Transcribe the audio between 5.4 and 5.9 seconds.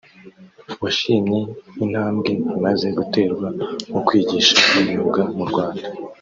Rwanda